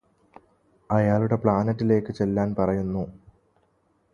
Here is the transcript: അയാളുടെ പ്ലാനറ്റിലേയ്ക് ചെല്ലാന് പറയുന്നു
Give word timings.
അയാളുടെ 0.89 1.35
പ്ലാനറ്റിലേയ്ക് 1.35 2.11
ചെല്ലാന് 2.11 2.55
പറയുന്നു 2.55 3.03